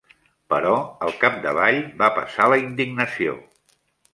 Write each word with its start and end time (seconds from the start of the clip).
Però, 0.53 0.71
al 1.07 1.13
capdavall, 1.25 1.79
va 2.01 2.09
passar 2.17 2.51
la 2.55 2.59
indignació. 2.65 3.37